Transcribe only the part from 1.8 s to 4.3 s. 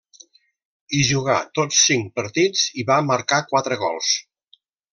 cinc partits, i va marcar quatre gols.